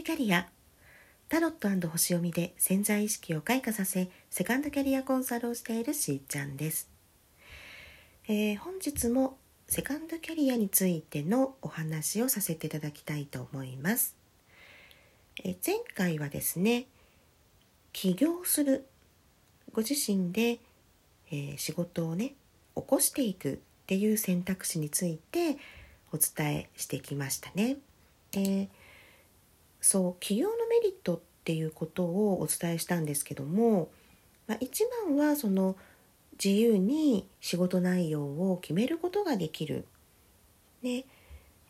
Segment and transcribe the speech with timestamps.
[0.00, 0.48] ドキャリア。
[1.28, 6.88] タロット星読みで潜在意識を開花させセカンドキャリアコンサルをしているしーちゃんです、
[8.26, 9.36] えー、本日も
[9.68, 14.16] セカンドキャリアについてのお話をさせていただきたいと思います、
[15.44, 16.86] えー、前回はですね
[17.92, 18.86] 起業する
[19.72, 20.60] ご自身で、
[21.30, 22.32] えー、仕事をね
[22.74, 25.58] 起こしていくっていう選択肢について
[26.10, 27.76] お伝えしてきましたね。
[28.32, 28.70] で
[29.80, 33.90] そう企業のメリットっていうことをお伝えしたんですけども、
[34.46, 35.76] まあ、一番はその
[36.42, 39.84] 自由に仕事内容を決めることができる、
[40.82, 41.04] ね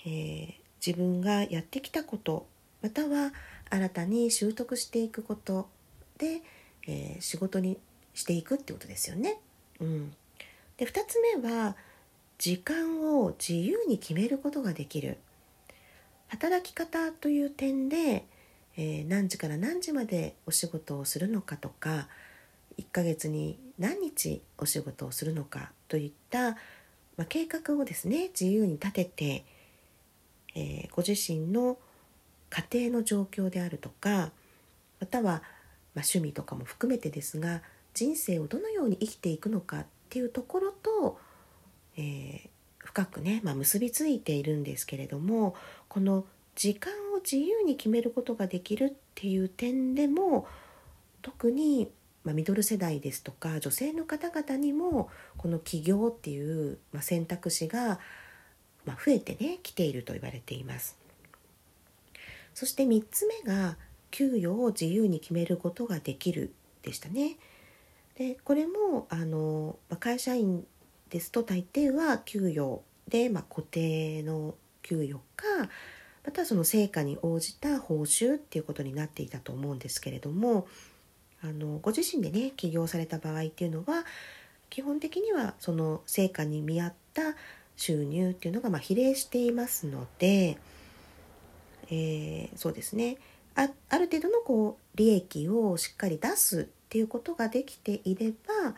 [0.04, 2.46] えー、自分がやってきたこと
[2.82, 3.32] または
[3.68, 5.68] 新たに習得していくこと
[6.18, 6.42] で、
[6.86, 7.78] えー、仕事に
[8.14, 9.38] していくってことですよね。
[9.80, 10.12] うん、
[10.76, 11.76] で2つ目は
[12.38, 15.18] 時間を自由に決めることができる。
[16.30, 18.24] 働き方という点で、
[18.76, 22.08] えー、何時から何時までお仕事をするのかとか
[22.78, 26.52] 1ヶ月に何日お仕事をするのかといった、
[27.16, 29.44] まあ、計画をですね自由に立てて、
[30.54, 31.78] えー、ご自身の
[32.48, 34.30] 家庭の状況であるとか
[35.00, 35.40] または、まあ、
[35.96, 41.18] 趣味とかも含めてですが人生をどのように生きていくのかっていうところと、
[41.96, 42.48] えー、
[42.90, 45.54] 深くね、まあ、結びついているんですけれども
[45.88, 46.24] この
[46.56, 50.48] 時間を自由に決めることができるっていう点でも
[51.22, 51.88] 特に、
[52.24, 58.00] まあ、ミドル世代ですとか女性の方々にもこの起業っていう、まあ、選択肢が、
[58.84, 60.98] まあ、増えてね来ていると言われています。
[62.54, 63.76] そして3つ目が
[64.10, 67.36] 給与を自由に決めることができるでしたね。
[68.16, 70.66] でこれもあの会社員
[71.10, 75.44] ですと大抵は給与で、まあ、固定の給与か
[76.24, 80.66] またその成果に応じた報酬っていうことになっていたと思うんですけれども
[81.42, 84.04] あのご自身でね起業された場合っていうのは
[84.68, 87.22] 基本的にはその成果に見合った
[87.76, 90.58] 収入っていうのがま比例していますので、
[91.90, 93.16] えー、そうですね。
[93.56, 98.74] あある程度のこう利益をしっかり出すっていうことができていれば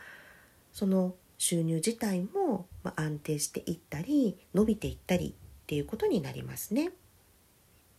[0.71, 6.91] その収入自体も安定していったり伸びていったりっていうことになりますね。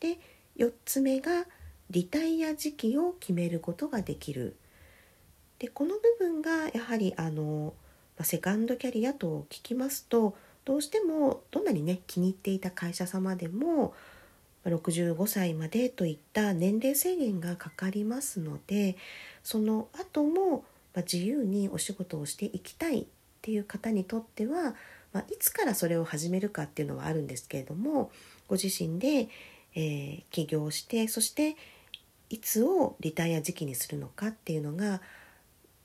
[0.01, 0.19] で
[0.57, 1.45] 4つ目が
[1.91, 4.57] リタイア時期を決めることができる。
[5.59, 7.75] でこの部分がやはりあの
[8.23, 10.35] セカンドキャリアと聞きますと
[10.65, 13.93] どうしてもどんなにね気に入っていた会社様でも
[14.65, 18.97] 65歳までといった年齢制限がかかりますので
[19.43, 20.65] その後も
[20.97, 23.07] 自由にお仕事をしていきたい
[23.45, 24.75] っていう方にとっては、
[25.13, 28.11] まあ、いつからそれを始めるかっていうのはあるんですけれども
[28.49, 29.29] ご自身で、
[29.75, 31.55] えー、起業してそして
[32.31, 35.03] いつをリタイア時期にするのかっていうのが、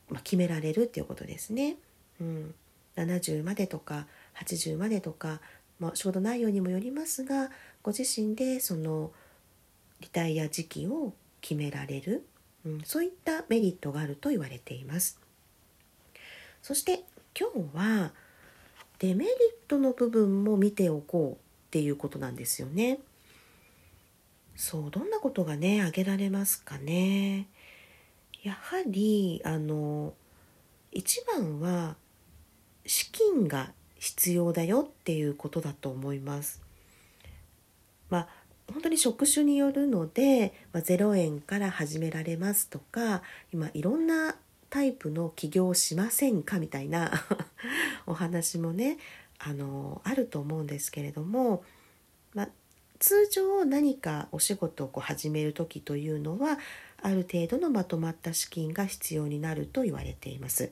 [0.08, 1.76] まあ、決められるっていうことですね。
[2.22, 2.56] うん、
[2.96, 4.08] 70までとか
[4.42, 5.42] 80までとか、
[5.80, 7.52] まあ、仕事内容にもよりますが
[7.84, 9.12] ご自身でその
[10.00, 12.26] リタイア時期を決められる、
[12.66, 15.20] うん、そういったメリットがあると言われています。
[16.62, 17.04] そして
[17.40, 18.12] 今日は
[19.00, 19.34] デメリッ
[19.70, 23.00] トの部分も見ておこうっていうことなんですよね。
[24.58, 27.48] そうどんなことがね挙げられますかね。
[28.44, 30.14] やはりあの
[30.92, 31.96] 一番は
[32.86, 36.62] 資金が必要だよっていうことだと思います。
[38.10, 38.28] まあ
[38.74, 43.24] 本当に職種によるので、まあ、0円から始められますとか
[43.54, 44.36] 今いろんな
[44.70, 46.60] タイプの起業しませんか？
[46.60, 47.12] みたいな
[48.06, 48.98] お話もね
[49.40, 51.64] あのあると思うんですけれども、
[52.34, 52.50] まあ、
[53.00, 56.60] 通常何かお仕事をこう始める時というのは
[57.02, 60.72] ある程度のまとまった資金が必要になると言われています。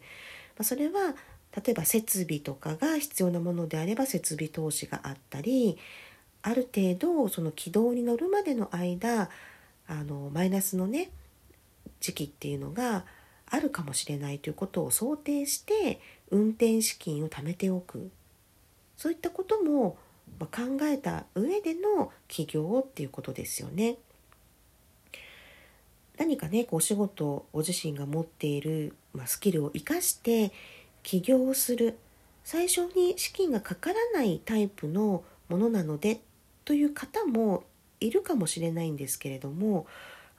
[0.57, 1.15] ま、それは
[1.55, 5.77] 例えば設備とかが必要なものであれば設備投資があったり
[6.41, 9.29] ある程度その軌道に乗るまでの間
[9.87, 11.09] あのマイナスのね
[11.99, 13.05] 時期っていうのが
[13.49, 15.99] あるかもしれないということを想定して
[16.29, 18.11] 運転資金を貯めておく
[18.97, 19.97] そういったことも
[20.39, 23.97] 考えた上での起業っていうことですよね。
[26.17, 30.51] 何かねこうお仕事ご自身が持っている、まあ、スキルを生かして
[31.03, 31.97] 起業をする
[32.43, 36.21] 最初に資金がかからないタイプのものなので
[36.65, 37.63] という方も
[37.99, 39.85] いるかもしれないんですけれども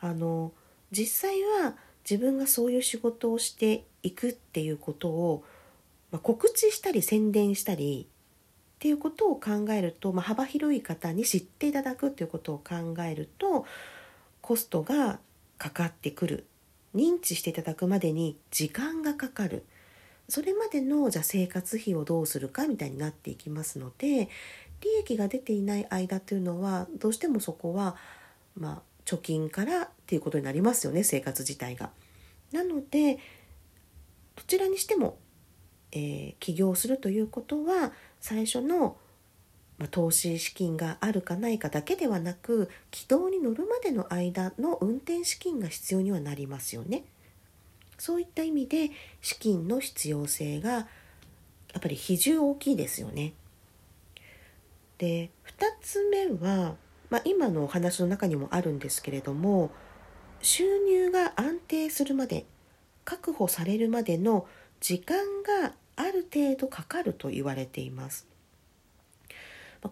[0.00, 0.52] あの
[0.90, 1.76] 実際は
[2.08, 5.44] 自分がそういう仕事をしていくっていうことを、
[6.10, 8.06] まあ、告知したり宣伝したり
[8.76, 13.66] っていうことを考えると、まあ、幅広い方に知っていただくっていうことを考えると
[14.40, 15.19] コストが
[15.58, 16.46] かかってくる。
[16.94, 19.64] 認知していただくまでに時間がかかる。
[20.28, 24.28] それまでのじゃ生活費をどうするかみたいになっていきますので
[24.82, 27.96] 利益が出ていない間というのはどうしてもそこは、
[28.54, 31.90] まあ、貯金からっていうことになりますよね生活自体が。
[32.52, 33.14] なので
[34.37, 35.16] どちらにしても、
[35.93, 38.99] えー、起業するということは最初の、
[39.78, 47.04] まあ、投資資金があるかないかだけではなく軌道に乗るまでの間の運転資金が必要にはなりますよね。
[47.96, 48.90] そういった意味で
[49.22, 50.87] 資金の必要性がや
[51.78, 53.32] っぱり比重大きいですよね。
[54.99, 56.76] で2つ目は、
[57.10, 59.70] まあ、今のお話の中にもあるんですけれども
[60.43, 62.46] 収入が安定するまで
[63.05, 64.46] 確保されるまでの
[64.81, 68.26] 時間がある程度かかると言われています。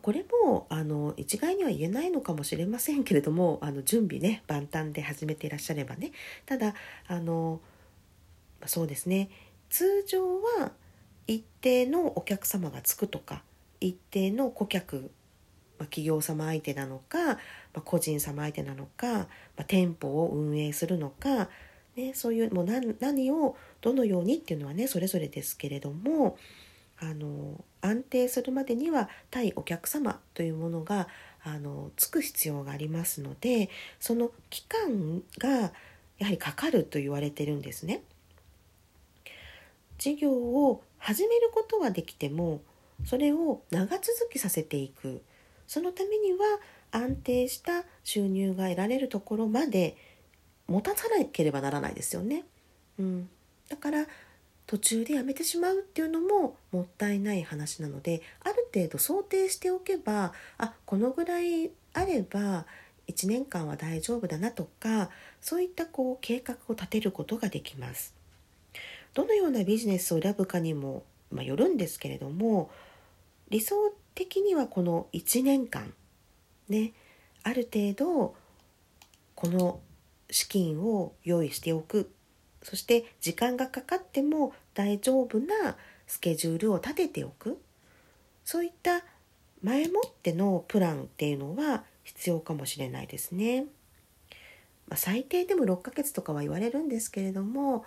[0.02, 6.10] これもあの一概には言えないのかもしれませんけれどもあの準備ね万端で始めていらっしゃればね
[6.44, 6.74] ただ
[7.06, 7.60] あの
[8.66, 9.30] そうですね
[9.70, 10.72] 通常は
[11.28, 13.42] 一定のお客様がつくとか
[13.80, 15.10] 一定の顧客、
[15.78, 17.34] まあ、企業様相手なのか、ま
[17.76, 19.26] あ、個人様相手なのか、ま
[19.58, 21.48] あ、店舗を運営するのか、
[21.96, 26.36] ね、そういうもう何何をどのようにっていうのはねそれぞれですけれども
[26.98, 31.08] あの安定するまでには対お客様というものが
[31.42, 33.70] あのつく必要がありますので
[34.00, 35.72] その期間が
[36.18, 38.02] やはりかかると言われてるんですね。
[39.98, 42.60] 事業を始めることはできても
[43.04, 45.22] それを長続きさせていく
[45.66, 46.38] そのためには
[46.92, 49.96] 安定した収入が得られるところまで
[50.66, 52.44] 持たさなければならないですよね。
[52.98, 53.28] うん、
[53.68, 54.06] だから
[54.66, 62.66] 途中でやめてしまうっていうのももったいない話なのである程度想定しておけばあこのぐらいあれば
[63.08, 65.10] 1年間は大丈夫だなとか
[65.40, 68.14] そういったこう計画を立てることができます。
[69.14, 72.70] どのようなビジネスを選ぶかにも、まあ、よるんですけれども
[73.48, 75.92] 理想的にはこの1年間
[76.68, 76.92] ね
[77.44, 78.34] ある程度
[79.36, 79.80] この
[80.30, 82.10] 資金を用意しておく
[82.62, 85.76] そして時間がかかっても大丈夫な
[86.08, 87.60] スケジュールを立てておく
[88.44, 89.04] そういった
[89.62, 93.66] 前もってのプランっていうのは必要かもしれないですね。
[94.88, 97.84] まあ、最低でも6ヶ月とかは言われるんですけれども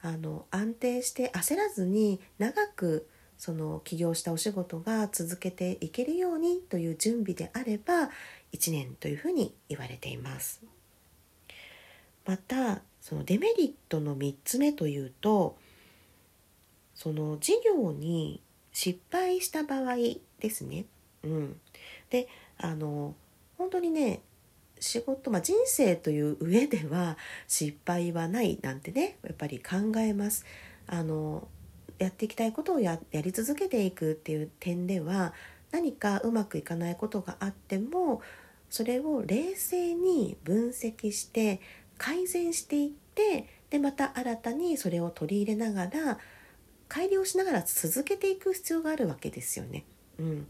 [0.00, 3.08] あの安定して焦らずに長く
[3.38, 8.10] その起業したお仕事が続けていけるようにという準備であれば
[8.52, 10.62] 1年というふうに言われています。
[12.24, 15.56] またそのデメリットの3つ目というと
[16.94, 18.40] その事業に
[18.72, 19.96] 失敗した場合
[20.40, 20.86] ですね。
[21.22, 21.60] うん、
[22.10, 22.28] で
[22.58, 23.14] あの
[23.58, 24.20] 本当にね
[24.80, 27.16] 仕事、まあ、人生という上では
[27.46, 30.44] 失敗はないなんてねやっぱり考えます。
[30.86, 31.48] あの
[31.98, 35.32] やっていきたいことをややり続けていくっていう点では
[35.70, 38.22] 何かうまくいかないことがあっても
[38.70, 41.60] それを冷静に分析して
[41.98, 46.18] 改善していってでまた新たにそれを取り入れながら
[46.88, 49.84] 改良しながら続けていく必要があるわけですよね。
[50.18, 50.46] うん、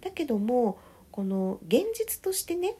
[0.00, 0.78] だけども
[1.10, 2.76] この現実としてね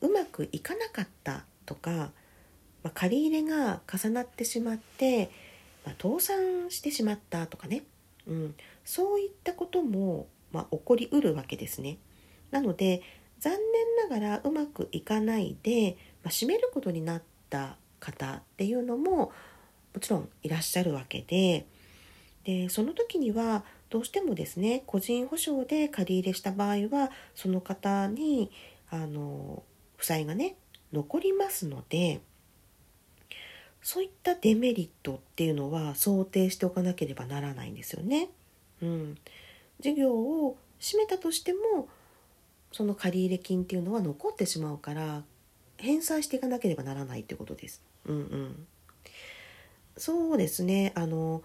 [0.00, 2.10] うまくいかなかったとか、ま
[2.84, 5.30] あ、借り入れが重なってしまって、
[5.86, 7.84] ま、倒産してしまったとかね、
[8.26, 11.98] うん、そういったことも、まあ、起こりうるわけですね。
[12.50, 13.02] なので
[13.38, 19.32] 残念ながらうまくいかないで、まあ、閉めることになった方っていうのも
[19.94, 21.66] もちろんいらっしゃるわけで。
[22.44, 28.52] でその時にはどうしてもですね個人保証で借り入れした場合はその方に
[28.88, 29.64] あの
[29.96, 30.54] 負債がね
[30.92, 32.20] 残りますので
[33.86, 38.30] そういったデメリットっていうのは想定しておかなければならないんですよね。
[38.82, 39.16] うん、
[39.78, 41.86] 事業を閉めたとしても
[42.72, 45.22] その借入金っていうのは残ってしまうから
[45.76, 47.80] 返済していかなければならないってことです。
[48.06, 48.66] うんうん、
[49.96, 51.44] そうですねあの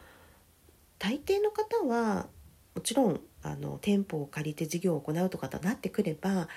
[0.97, 2.25] 大抵の方は
[2.73, 6.47] もちろんあの店舗を借りて事業を行うとかとなってくれば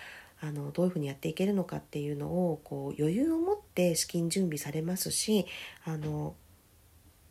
[0.41, 5.47] あのどういうふうにやっていけるのかっていうのをこう余裕を持って資金準備されますし
[5.85, 6.35] あの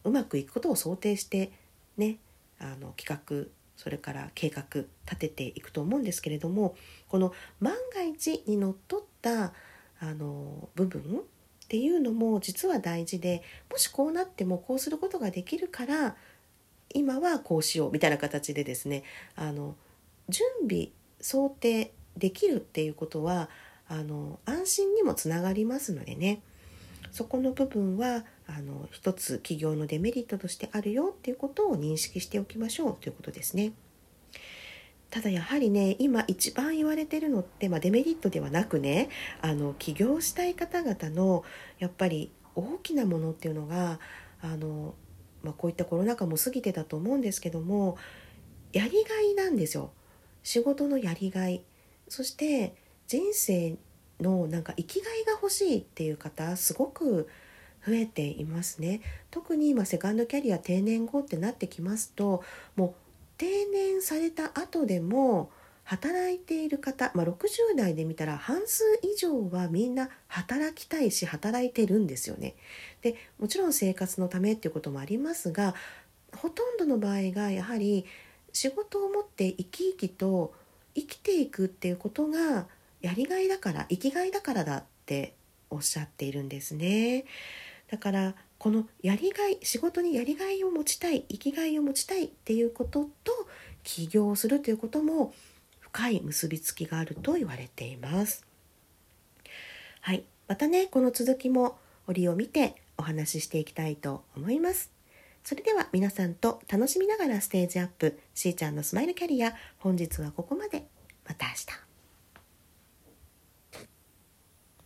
[0.04, 1.52] うまくいくことを想定して
[1.98, 2.18] ね
[2.60, 4.64] あの企画それから計画
[5.06, 6.76] 立てていくと思うんですけれども
[7.10, 9.54] この万が一にのっとった
[10.00, 13.42] あの部分っていうのも実は大事で
[13.72, 16.16] もしこうなってもこうすることができるから
[16.94, 19.04] 今はこうしようみたいな形でですね
[19.36, 19.76] あの
[20.30, 23.50] 準備想定できるっていうことは
[23.88, 26.42] あの安心にもつながりますのでね。
[27.12, 33.74] そこの部分はあの一つ企業のデメリットとしてあるよっていうことを認識しておきましょうということですね。
[35.12, 39.10] ただやはりね今一番言われてるのって、まあ、デメリットではなくね
[39.42, 41.44] あの起業したい方々の
[41.78, 44.00] やっぱり大きなものっていうのが
[44.42, 44.96] あの、
[45.44, 47.96] まあ、こういったコロナ禍も過ぎてたと思うんですけども
[48.72, 49.92] やりがいなんですよ。
[50.42, 51.62] 仕事のやりがい。
[52.08, 52.76] そして
[53.08, 53.76] 人生
[54.20, 57.30] のなんか生きがいが欲しいっていう方すごく
[57.86, 62.44] 増えていますね特に今セカンドキャリア定年後ってなってきますと
[62.76, 62.94] もう
[63.38, 65.52] 定年された後でも
[65.84, 72.56] 働いている方、まあ、60代で見たら半数以上はみんな働きたいし働いてるんですよね。
[73.02, 75.76] でもちろん生活のためっていうこともありますが
[76.38, 78.06] ほとんどの場合がやはり
[78.54, 80.54] 仕事を持って生き生きと
[80.96, 82.68] 生きていくっていうことが
[83.02, 85.34] やりがいだから生きがいだからだって
[85.70, 87.26] おっしゃっているんですね。
[87.90, 93.34] だからこのやりがい仕事にやりがいを持ちたい生きがいを持ちたいっていうことと
[93.84, 95.34] 起業するということも
[95.80, 98.46] 深い結びつきがあると言われています。
[100.02, 104.93] はい、またねこの続きも折を見てお話ししていきたいと思います。
[105.44, 110.86] それでは皆さんと楽しみながらステージアップしーちゃんのスマイルキャリア本日はここまで。
[111.26, 111.93] また明日。